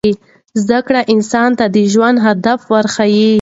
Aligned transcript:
زده 0.61 0.79
کړه 0.87 1.01
انسان 1.13 1.49
ته 1.59 1.65
د 1.75 1.77
ژوند 1.93 2.17
هدف 2.27 2.59
ورښيي. 2.71 3.29